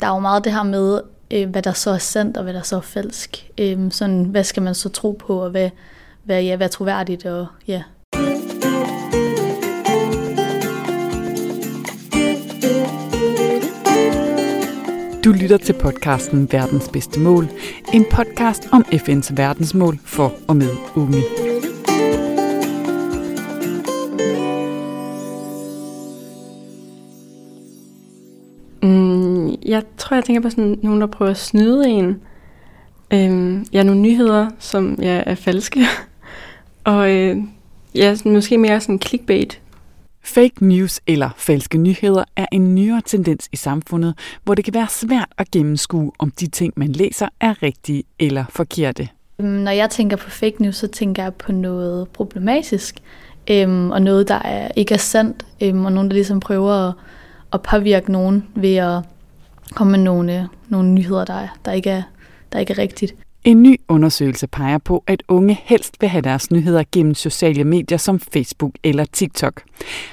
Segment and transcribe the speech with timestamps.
[0.00, 1.00] Der er jo meget det her med,
[1.30, 3.50] øh, hvad der så er sandt og hvad der så er falsk.
[3.58, 5.70] Øh, sådan, hvad skal man så tro på, og hvad,
[6.24, 7.82] hvad, ja, hvad er troværdigt, og ja.
[15.24, 17.48] Du lytter til podcasten Verdens bedste mål,
[17.92, 21.22] en podcast om FN's verdensmål for og med UMI.
[28.82, 29.13] Mm,
[29.64, 32.20] jeg tror, jeg tænker på sådan nogen, der prøver at snyde en.
[33.10, 35.80] Øhm, ja, nogle nyheder, som ja, er falske.
[36.84, 37.36] og øh,
[37.94, 39.60] ja, sådan, måske mere sådan clickbait.
[40.22, 44.88] Fake news eller falske nyheder er en nyere tendens i samfundet, hvor det kan være
[44.88, 49.08] svært at gennemskue, om de ting, man læser, er rigtige eller forkerte.
[49.38, 52.96] Øhm, når jeg tænker på fake news, så tænker jeg på noget problematisk,
[53.50, 56.94] øhm, og noget, der er, ikke er sandt, øhm, og nogen, der ligesom prøver at,
[57.52, 59.02] at påvirke nogen ved at
[59.74, 62.02] komme med nogle, nogle nyheder, der, der, ikke er,
[62.52, 63.14] der ikke er rigtigt.
[63.44, 67.98] En ny undersøgelse peger på, at unge helst vil have deres nyheder gennem sociale medier
[67.98, 69.62] som Facebook eller TikTok.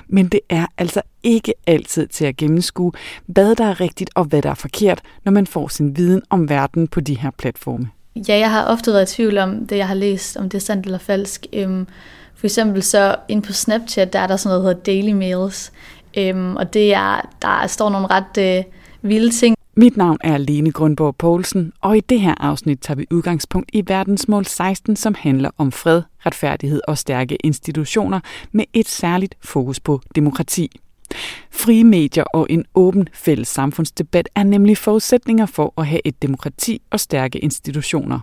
[0.07, 2.91] Men det er altså ikke altid til at gennemskue,
[3.25, 6.49] hvad der er rigtigt og hvad der er forkert, når man får sin viden om
[6.49, 7.89] verden på de her platforme.
[8.15, 10.61] Ja, jeg har ofte været i tvivl om det, jeg har læst, om det er
[10.61, 11.45] sandt eller falsk.
[11.53, 11.87] Øhm,
[12.35, 15.71] for eksempel så ind på Snapchat, der er der sådan noget, der hedder Daily Mails.
[16.17, 18.63] Øhm, og det er, der står nogle ret øh,
[19.03, 19.55] vilde ting.
[19.75, 23.83] Mit navn er Lene Grundborg Poulsen, og i det her afsnit tager vi udgangspunkt i
[23.87, 28.19] verdensmål 16, som handler om fred, retfærdighed og stærke institutioner
[28.51, 30.79] med et særligt fokus på demokrati.
[31.51, 36.81] Frie medier og en åben fælles samfundsdebat er nemlig forudsætninger for at have et demokrati
[36.91, 38.19] og stærke institutioner.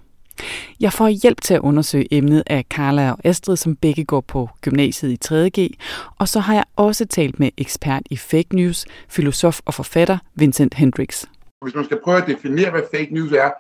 [0.81, 4.51] Jeg får hjælp til at undersøge emnet af Carla og Astrid, som begge går på
[4.61, 5.75] gymnasiet i 3.G,
[6.19, 10.75] og så har jeg også talt med ekspert i fake news, filosof og forfatter Vincent
[10.75, 11.27] Hendricks.
[11.63, 13.51] Hvis man skal prøve at definere, hvad fake news er,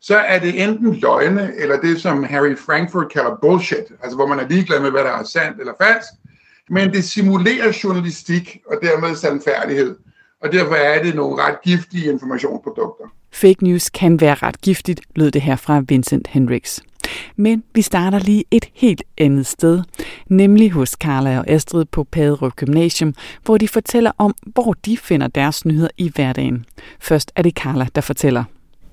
[0.00, 4.40] så er det enten løgne, eller det, som Harry Frankfurt kalder bullshit, altså hvor man
[4.40, 6.08] er ligeglad med, hvad der er sandt eller falsk,
[6.70, 9.96] men det simulerer journalistik og dermed sandfærdighed,
[10.42, 13.04] og derfor er det nogle ret giftige informationsprodukter.
[13.34, 16.82] Fake news kan være ret giftigt, lød det her fra Vincent Hendricks.
[17.36, 19.82] Men vi starter lige et helt andet sted,
[20.26, 25.26] nemlig hos Carla og Astrid på Paderup Gymnasium, hvor de fortæller om, hvor de finder
[25.26, 26.64] deres nyheder i hverdagen.
[27.00, 28.44] Først er det Carla, der fortæller.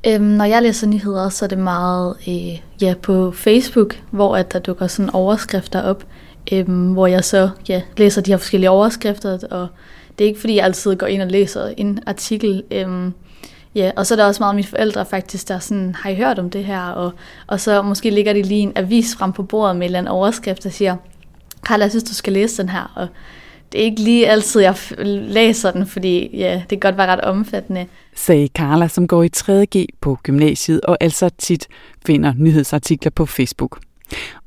[0.07, 4.53] Øhm, når jeg læser nyheder, så er det meget øh, ja, på Facebook, hvor at
[4.53, 6.03] der dukker sådan overskrifter op,
[6.53, 9.67] øhm, hvor jeg så ja, læser de her forskellige overskrifter, og
[10.17, 12.63] det er ikke fordi, jeg altid går ind og læser en artikel.
[12.71, 13.13] Øhm,
[13.75, 16.39] Ja, og så er der også meget mine forældre faktisk, der sådan, har I hørt
[16.39, 16.81] om det her?
[16.81, 17.11] Og,
[17.47, 20.11] og så måske ligger de lige en avis frem på bordet med en eller anden
[20.11, 20.95] overskrift, der siger,
[21.65, 22.91] Karla, jeg synes, du skal læse den her.
[22.95, 23.07] Og
[23.71, 24.75] det er ikke lige altid, jeg
[25.27, 27.87] læser den, fordi ja, det kan godt være ret omfattende.
[28.15, 31.67] Sagde Carla, som går i 3.G på gymnasiet og altså tit
[32.05, 33.79] finder nyhedsartikler på Facebook.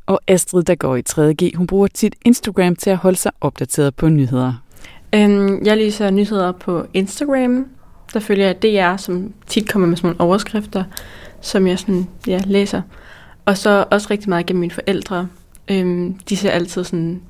[0.06, 3.94] Og Astrid, der går i 3.G, hun bruger tit Instagram til at holde sig opdateret
[3.94, 4.52] på nyheder.
[5.14, 7.66] Øhm, jeg læser nyheder på Instagram,
[8.14, 10.84] der følger jeg DR, som tit kommer med sådan nogle overskrifter,
[11.40, 12.82] som jeg sådan, ja, læser.
[13.44, 15.28] Og så også rigtig meget gennem mine forældre.
[15.68, 17.22] Øhm, de ser altid sådan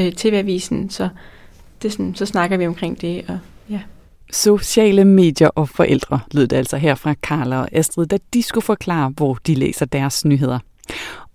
[0.00, 1.08] øh, TV-avisen, så,
[1.82, 3.24] det sådan, så snakker vi omkring det.
[3.28, 3.38] Og,
[3.70, 3.80] ja.
[4.32, 8.64] Sociale medier og forældre lød det altså her fra Karla og Astrid, da de skulle
[8.64, 10.58] forklare, hvor de læser deres nyheder.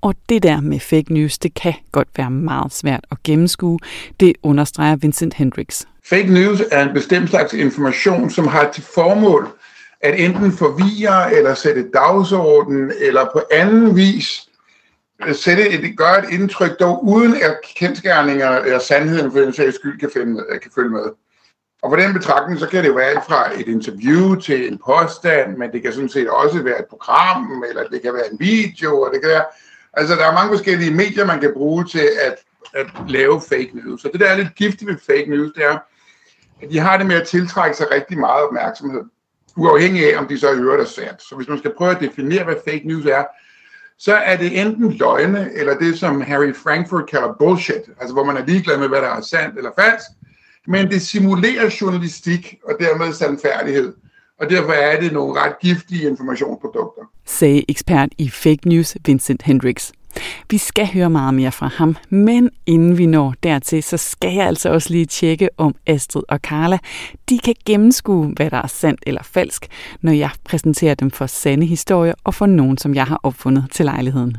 [0.02, 3.80] Og det der med fake news, det kan godt være meget svært at gennemskue.
[4.20, 5.88] Det understreger Vincent Hendricks.
[6.06, 9.48] Fake news er en bestemt slags information, som har til formål
[10.02, 14.50] at enten forvirre eller sætte dagsorden, eller på anden vis
[15.28, 19.76] øh, sætte et, gøre et indtryk, dog uden at kendskærninger eller sandheden for den sags
[19.76, 21.06] skyld kan, finde, øh, kan følge med.
[21.82, 24.80] Og på den betragtning, så kan det jo være alt fra et interview til en
[24.86, 28.40] påstand, men det kan sådan set også være et program, eller det kan være en
[28.40, 29.44] video, og det kan være...
[29.94, 32.36] Altså, der er mange forskellige medier, man kan bruge til at,
[32.74, 34.02] at lave fake news.
[34.02, 35.78] Så det, der er lidt giftigt ved fake news, det er,
[36.64, 39.02] at de har det med at tiltrække sig rigtig meget opmærksomhed,
[39.58, 41.22] uafhængig af, om de så i øvrigt er sandt.
[41.22, 43.24] Så hvis man skal prøve at definere, hvad fake news er,
[43.98, 48.38] så er det enten løgne, eller det, som Harry Frankfurt kalder bullshit, altså hvor man
[48.38, 50.08] er ligeglad med, hvad der er sandt eller falsk,
[50.68, 53.94] men det simulerer journalistik og dermed sandfærdighed.
[54.40, 57.02] Og derfor er det nogle ret giftige informationsprodukter.
[57.26, 59.94] Sagde ekspert i fake news Vincent Hendricks.
[60.50, 64.48] Vi skal høre meget mere fra ham, men inden vi når dertil, så skal jeg
[64.48, 66.78] altså også lige tjekke, om Astrid og Carla
[67.30, 69.68] de kan gennemskue, hvad der er sandt eller falsk,
[70.02, 73.86] når jeg præsenterer dem for sande historier og for nogen, som jeg har opfundet til
[73.86, 74.38] lejligheden.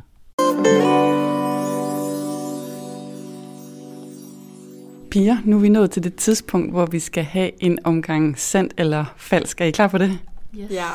[5.10, 8.74] Piger, nu er vi nået til det tidspunkt, hvor vi skal have en omgang sandt
[8.78, 9.60] eller falsk.
[9.60, 10.18] Er I klar på det?
[10.58, 10.70] Yes.
[10.70, 10.88] Ja.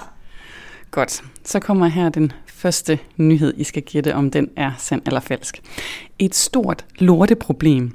[0.91, 1.23] Godt.
[1.43, 5.61] Så kommer her den første nyhed, I skal gætte, om den er sand eller falsk.
[6.19, 7.91] Et stort lorteproblem.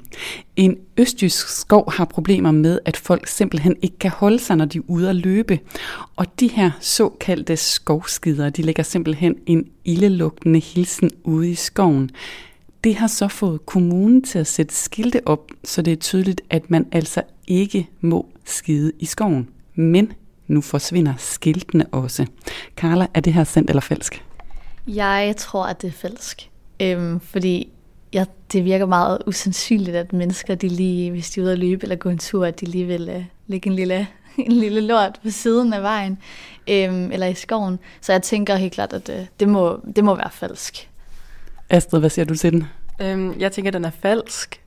[0.55, 4.77] En østjysk skov har problemer med, at folk simpelthen ikke kan holde sig, når de
[4.77, 5.59] er ude at løbe.
[6.15, 12.09] Og de her såkaldte skovskider, de lægger simpelthen en ildelugtende hilsen ude i skoven.
[12.83, 16.71] Det har så fået kommunen til at sætte skilte op, så det er tydeligt, at
[16.71, 19.49] man altså ikke må skide i skoven.
[19.75, 20.13] Men
[20.47, 22.25] nu forsvinder skiltene også.
[22.75, 24.23] Carla, er det her sandt eller falsk?
[24.87, 26.49] Jeg tror, at det er falsk.
[26.79, 27.69] Øhm, fordi
[28.13, 31.83] jeg, det virker meget usandsynligt, at mennesker, de lige, hvis de er ude at løbe
[31.83, 35.19] eller gå en tur, at de lige vil uh, lægge en lille, en lille lort
[35.23, 36.17] på siden af vejen
[36.69, 37.79] øhm, eller i skoven.
[38.01, 40.89] Så jeg tænker helt klart, at uh, det, må, det må være falsk.
[41.69, 42.67] Astrid, hvad siger du til den?
[43.01, 44.61] Øhm, jeg tænker, den er falsk.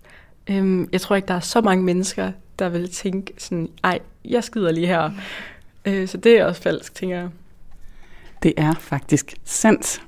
[0.46, 4.44] Øhm, jeg tror ikke, der er så mange mennesker, der vil tænke sådan, ej, jeg
[4.44, 5.10] skider lige her.
[5.84, 7.28] Øh, så det er også falsk, tænker jeg.
[8.42, 10.02] Det er faktisk sandt.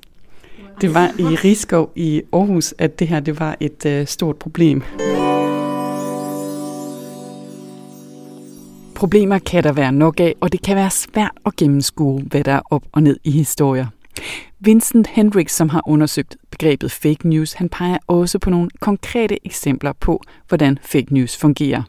[0.80, 4.82] Det var i Rigskov i Aarhus, at det her det var et øh, stort problem.
[8.94, 12.52] Problemer kan der være nok af, og det kan være svært at gennemskue, hvad der
[12.52, 13.86] er op og ned i historier.
[14.60, 19.92] Vincent Hendricks, som har undersøgt begrebet fake news, han peger også på nogle konkrete eksempler
[20.00, 21.82] på, hvordan fake news fungerer.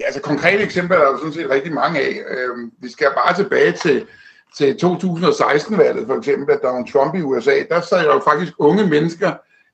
[0.00, 2.10] Ja, altså konkrete eksempler er der jo sådan set rigtig mange af.
[2.10, 4.04] Øhm, vi skal bare tilbage til,
[4.56, 9.32] til 2016-valget for eksempel, at Donald Trump i USA, der sad jo faktisk unge mennesker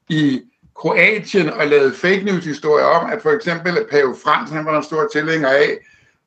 [0.09, 0.43] i
[0.77, 4.77] Kroatien og lavede fake news historier om, at for eksempel at Pave Frans, han var
[4.77, 5.79] en stor tilhænger af,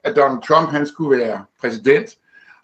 [0.04, 2.10] at Donald Trump han skulle være præsident.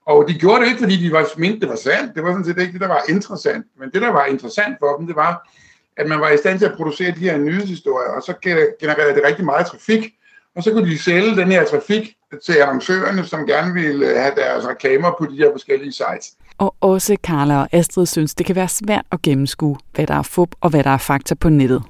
[0.05, 2.15] Og de gjorde det ikke, fordi de var mente, det var sandt.
[2.15, 3.65] Det var sådan set ikke det, der var interessant.
[3.79, 5.49] Men det, der var interessant for dem, det var,
[5.97, 8.33] at man var i stand til at producere de her nyhedshistorier, og så
[8.79, 10.13] genererede det rigtig meget trafik.
[10.55, 12.15] Og så kunne de sælge den her trafik
[12.45, 16.33] til arrangørerne, som gerne ville have deres reklamer på de her forskellige sites.
[16.57, 20.21] Og også Carla og Astrid synes, det kan være svært at gennemskue, hvad der er
[20.21, 21.83] fup og hvad der er fakta på nettet.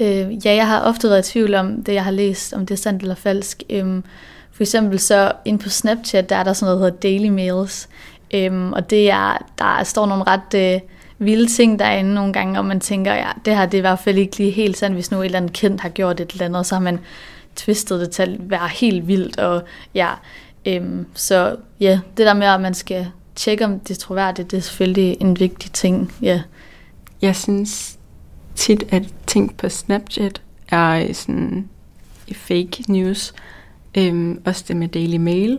[0.00, 2.74] Øh, ja, jeg har ofte været i tvivl om det, jeg har læst, om det
[2.74, 3.62] er sandt eller falsk.
[3.70, 4.04] Øhm,
[4.52, 7.88] for eksempel så ind på Snapchat, der er der sådan noget, der hedder Daily Mails.
[8.34, 10.80] Øhm, og det er, der står nogle ret øh,
[11.18, 13.98] vilde ting derinde nogle gange, og man tænker, ja, det her det er i hvert
[13.98, 16.44] fald ikke lige helt sandt, hvis nu et eller andet kendt har gjort et eller
[16.46, 16.98] andet, så har man
[17.56, 19.38] twistet det til at være helt vildt.
[19.38, 19.62] Og
[19.94, 20.10] ja,
[20.66, 24.56] øhm, så ja, det der med, at man skal tjekke, om det er troværdigt, det
[24.56, 26.14] er selvfølgelig en vigtig ting.
[26.22, 26.42] Ja.
[27.22, 27.98] Jeg synes
[28.54, 31.68] tit, at ting på Snapchat er øh, sådan
[32.32, 33.34] fake news.
[33.98, 35.58] Øhm, også det med Daily Mail.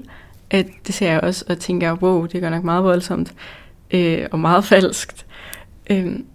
[0.50, 3.34] At det ser jeg også og tænker, wow, det går nok meget voldsomt
[3.92, 5.26] øh, og meget falskt.
[5.90, 6.26] Øhm,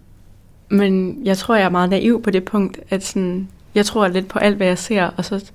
[0.69, 4.27] men jeg tror, jeg er meget naiv på det punkt, at sådan, jeg tror lidt
[4.27, 5.51] på alt, hvad jeg ser, og så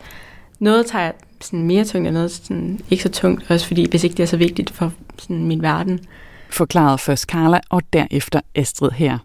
[0.59, 4.05] noget tager jeg sådan mere tungt, og noget sådan ikke så tungt, også fordi, hvis
[4.05, 6.01] ikke det er så vigtigt for sådan min verden.
[6.51, 9.19] Forklarede først Carla, og derefter Astrid her.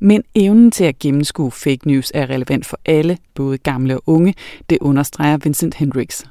[0.00, 4.34] Men evnen til at gennemskue fake news er relevant for alle, både gamle og unge.
[4.70, 6.24] Det understreger Vincent Hendricks.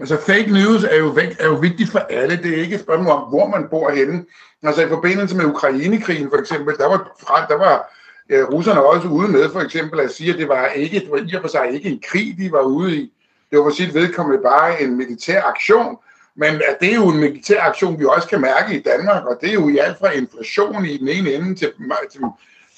[0.00, 2.36] Altså fake news er jo, er jo vigtigt for alle.
[2.36, 4.24] Det er ikke et spørgsmål om, hvor man bor henne.
[4.62, 6.98] Altså i forbindelse med Ukrainekrigen for eksempel, der var,
[7.48, 7.99] der var
[8.30, 11.34] russerne også ude med for eksempel at sige, at det var ikke, det var i
[11.34, 13.12] og for sig ikke en krig, de var ude i.
[13.50, 15.98] Det var for sit vedkommende bare en militær aktion.
[16.34, 19.38] Men at det er jo en militær aktion, vi også kan mærke i Danmark, og
[19.40, 21.72] det er jo i alt fra inflation i den ene ende til,
[22.12, 22.20] til,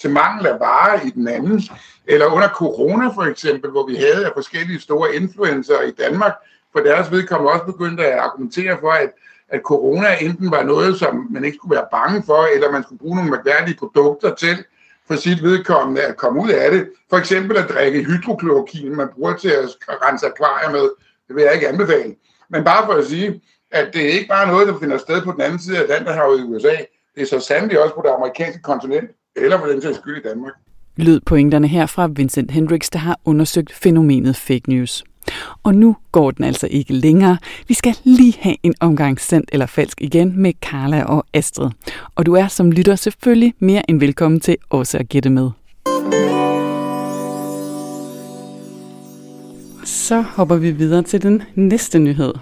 [0.00, 1.62] til mangel af varer i den anden.
[2.06, 6.32] Eller under corona for eksempel, hvor vi havde af forskellige store influencer i Danmark,
[6.72, 9.10] for deres vedkommende også begyndte at argumentere for, at,
[9.48, 12.98] at corona enten var noget, som man ikke skulle være bange for, eller man skulle
[12.98, 14.64] bruge nogle mærkværdige produkter til
[15.08, 16.88] for sit vedkommende at komme ud af det.
[17.10, 20.90] For eksempel at drikke hydroklorokin, man bruger til at rense akvarier med.
[21.28, 22.14] Det vil jeg ikke anbefale.
[22.50, 25.32] Men bare for at sige, at det er ikke bare noget, der finder sted på
[25.32, 26.76] den anden side af Atlanterhavet i USA.
[27.14, 30.28] Det er så sandelig også på det amerikanske kontinent, eller for den sags skyld i
[30.28, 30.52] Danmark.
[30.96, 35.04] Lyd pointerne her fra Vincent Hendricks, der har undersøgt fænomenet fake news.
[35.62, 37.38] Og nu går den altså ikke længere.
[37.68, 41.70] Vi skal lige have en omgang sandt eller falsk igen med Carla og Astrid.
[42.14, 45.50] Og du er som lytter selvfølgelig mere end velkommen til også at gætte med.
[49.84, 52.32] Så hopper vi videre til den næste nyhed.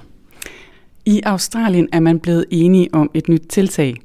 [1.07, 3.97] I Australien er man blevet enige om et nyt tiltag.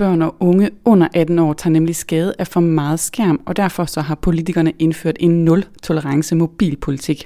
[0.00, 3.84] Børn og unge under 18 år tager nemlig skade af for meget skærm, og derfor
[3.84, 7.24] så har politikerne indført en nul-tolerance mobilpolitik.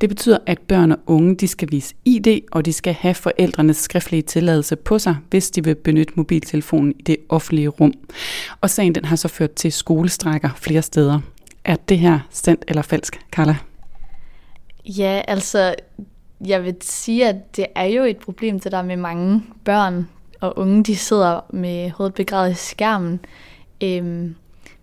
[0.00, 3.76] Det betyder, at børn og unge de skal vise ID, og de skal have forældrenes
[3.76, 7.92] skriftlige tilladelse på sig, hvis de vil benytte mobiltelefonen i det offentlige rum.
[8.60, 11.20] Og sagen den har så ført til skolestrækker flere steder.
[11.64, 13.56] Er det her sandt eller falsk, Carla?
[14.84, 15.74] Ja, altså,
[16.46, 20.06] jeg vil sige, at det er jo et problem, det der med mange børn
[20.40, 23.20] og unge, de sidder med hovedet begravet i skærmen.
[23.82, 24.34] Øhm,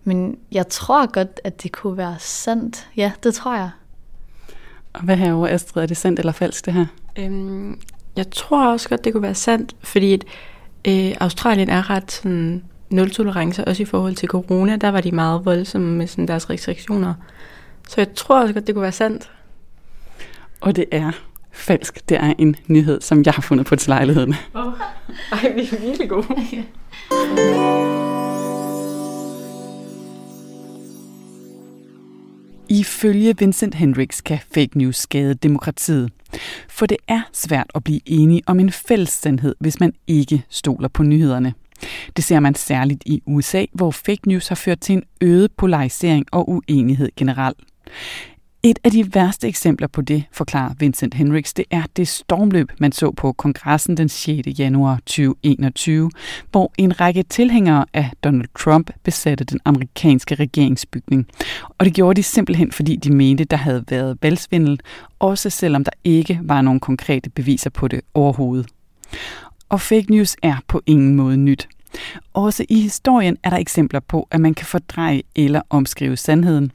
[0.04, 2.88] men jeg tror godt, at det kunne være sandt.
[2.96, 3.70] Ja, det tror jeg.
[4.92, 5.82] Og hvad herovre, Astrid?
[5.82, 6.86] Er det sandt eller falsk, det her?
[7.18, 7.80] Øhm,
[8.16, 10.24] jeg tror også godt, det kunne være sandt, fordi at,
[10.88, 14.76] øh, Australien er ret sådan, nul-tolerance, også i forhold til corona.
[14.76, 17.14] Der var de meget voldsomme med sådan, deres restriktioner.
[17.88, 19.30] Så jeg tror også godt, det kunne være sandt.
[20.60, 21.12] Og det er
[21.54, 22.08] falsk.
[22.08, 24.34] Det er en nyhed, som jeg har fundet på til lejligheden.
[24.54, 24.72] Oh.
[25.32, 26.26] Ej, vi er virkelig gode.
[32.68, 36.12] Ifølge Vincent Hendricks kan fake news skade demokratiet.
[36.68, 40.88] For det er svært at blive enige om en fælles sandhed, hvis man ikke stoler
[40.88, 41.54] på nyhederne.
[42.16, 46.26] Det ser man særligt i USA, hvor fake news har ført til en øget polarisering
[46.32, 47.58] og uenighed generelt.
[48.66, 52.92] Et af de værste eksempler på det, forklarer Vincent Henriks, det er det stormløb, man
[52.92, 54.58] så på kongressen den 6.
[54.58, 56.10] januar 2021,
[56.50, 61.26] hvor en række tilhængere af Donald Trump besatte den amerikanske regeringsbygning.
[61.78, 64.80] Og det gjorde de simpelthen, fordi de mente, der havde været valgsvindel,
[65.18, 68.66] også selvom der ikke var nogen konkrete beviser på det overhovedet.
[69.68, 71.68] Og fake news er på ingen måde nyt.
[72.34, 76.72] Også i historien er der eksempler på, at man kan fordreje eller omskrive sandheden.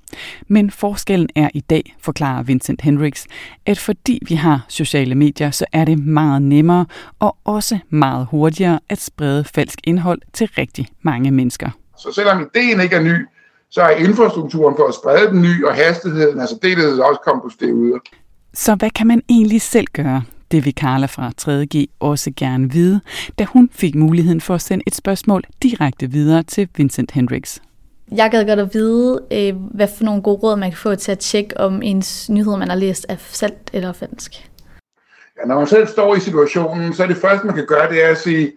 [0.48, 3.28] Men forskellen er i dag, forklarer Vincent Hendricks,
[3.66, 6.86] at fordi vi har sociale medier, så er det meget nemmere
[7.20, 11.70] og også meget hurtigere at sprede falsk indhold til rigtig mange mennesker.
[11.98, 13.28] Så selvom ideen ikke er ny,
[13.72, 17.50] så er infrastrukturen for at sprede den ny, og hastigheden, altså det er også på
[17.50, 18.00] sted
[18.54, 20.24] Så hvad kan man egentlig selv gøre?
[20.52, 23.02] Det vil Carla fra 3.G også gerne vide,
[23.40, 27.62] da hun fik muligheden for at sende et spørgsmål direkte videre til Vincent Hendricks.
[28.12, 31.12] Jeg gad godt at vide, øh, hvad for nogle gode råd man kan få til
[31.12, 34.50] at tjekke, om ens nyheder, man har læst, er sandt eller falsk.
[35.42, 38.06] Ja, når man selv står i situationen, så er det første, man kan gøre, det
[38.06, 38.52] er at sige,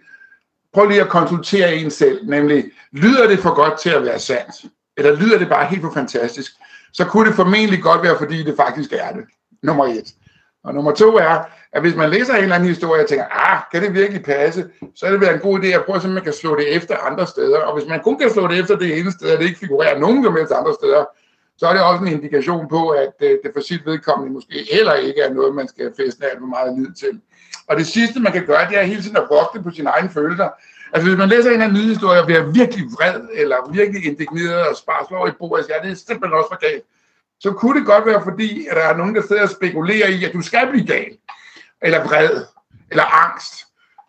[0.73, 4.55] prøv lige at konsultere en selv, nemlig, lyder det for godt til at være sandt?
[4.97, 6.51] Eller lyder det bare helt for fantastisk?
[6.93, 9.23] Så kunne det formentlig godt være, fordi det faktisk er det.
[9.63, 10.13] Nummer et.
[10.63, 11.39] Og nummer to er,
[11.71, 14.69] at hvis man læser en eller anden historie og tænker, ah, kan det virkelig passe,
[14.95, 16.97] så er det været en god idé at prøve, så man kan slå det efter
[16.97, 17.57] andre steder.
[17.57, 19.99] Og hvis man kun kan slå det efter det ene sted, og det ikke figurerer
[19.99, 21.05] nogen som helst andre steder,
[21.57, 24.93] så er det også en indikation på, at øh, det for sit vedkommende måske heller
[24.93, 27.19] ikke er noget, man skal fæste alt for meget lid til.
[27.67, 30.09] Og det sidste, man kan gøre, det er hele tiden at vogte på sine egne
[30.09, 30.49] følelser.
[30.93, 34.67] Altså hvis man læser en af anden nyhedshistorie og bliver virkelig vred, eller virkelig indigneret
[34.67, 36.83] og sparer slår i bordet, ja, det er simpelthen også for galt
[37.43, 40.23] så kunne det godt være fordi, at der er nogen, der sidder og spekulerer i,
[40.23, 41.17] at du skal blive gal,
[41.81, 42.45] eller vred,
[42.91, 43.53] eller angst,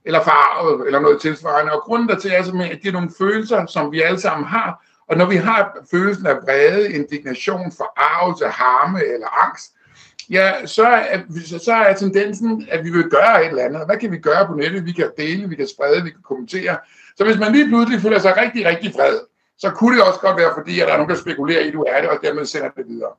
[0.05, 1.73] eller farvet, eller noget tilsvarende.
[1.73, 4.47] Og grunden der til er simpelthen, at det er nogle følelser, som vi alle sammen
[4.47, 4.85] har.
[5.09, 9.73] Og når vi har følelsen af vrede, indignation, forarvelse, harme eller angst,
[10.31, 11.19] ja, så er,
[11.59, 13.87] så er tendensen, at vi vil gøre et eller andet.
[13.87, 14.87] Hvad kan vi gøre på nettet?
[14.87, 16.77] Vi kan dele, vi kan sprede, vi kan kommentere.
[17.17, 19.19] Så hvis man lige pludselig føler sig rigtig, rigtig vred,
[19.59, 21.75] så kunne det også godt være, fordi at der er nogen, der spekulerer i, at
[21.75, 23.11] du er det, og dermed sender det videre.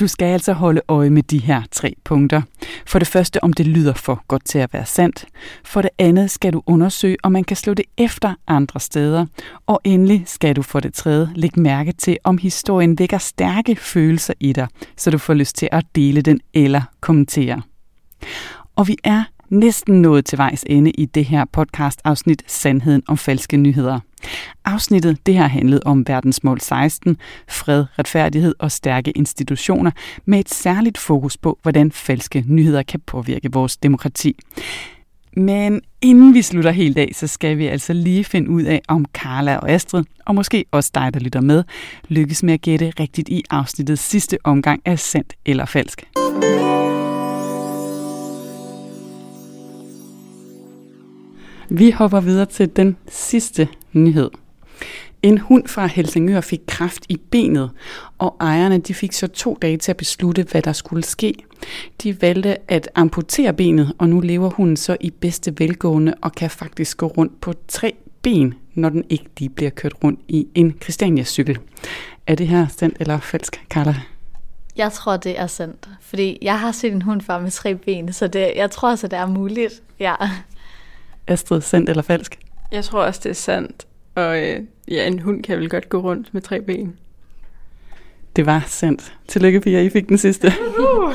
[0.00, 2.42] Du skal altså holde øje med de her tre punkter.
[2.86, 5.26] For det første, om det lyder for godt til at være sandt.
[5.64, 9.26] For det andet skal du undersøge, om man kan slå det efter andre steder.
[9.66, 14.34] Og endelig skal du for det tredje lægge mærke til, om historien vækker stærke følelser
[14.40, 17.62] i dig, så du får lyst til at dele den eller kommentere.
[18.76, 23.56] Og vi er næsten nået til vejs ende i det her podcast-afsnit Sandheden om falske
[23.56, 24.00] nyheder.
[24.64, 27.16] Afsnittet det har handlet om verdensmål 16,
[27.48, 29.90] fred, retfærdighed og stærke institutioner,
[30.24, 34.36] med et særligt fokus på, hvordan falske nyheder kan påvirke vores demokrati.
[35.36, 39.04] Men inden vi slutter helt af, så skal vi altså lige finde ud af, om
[39.12, 41.64] Carla og Astrid, og måske også dig, der lytter med,
[42.08, 46.04] lykkes med at gætte rigtigt i afsnittets sidste omgang af sandt eller falsk.
[51.68, 54.30] Vi hopper videre til den sidste nyhed.
[55.22, 57.70] En hund fra Helsingør fik kraft i benet,
[58.18, 61.34] og ejerne de fik så to dage til at beslutte, hvad der skulle ske.
[62.02, 66.50] De valgte at amputere benet, og nu lever hunden så i bedste velgående og kan
[66.50, 70.74] faktisk gå rundt på tre ben, når den ikke lige bliver kørt rundt i en
[70.82, 71.58] Christiania-cykel.
[72.26, 73.94] Er det her sandt eller falsk, Carla?
[74.76, 78.12] Jeg tror, det er sandt, fordi jeg har set en hund før med tre ben,
[78.12, 79.82] så det, jeg tror så det er muligt.
[80.00, 80.14] Ja.
[81.26, 82.38] Astrid, sandt eller falsk?
[82.72, 83.86] Jeg tror også, det er sandt.
[84.14, 86.96] Og øh, ja, en hund kan vel godt gå rundt med tre ben.
[88.36, 89.14] Det var sandt.
[89.28, 90.52] Tillykke, Pia, I fik den sidste.
[90.78, 91.14] Uh.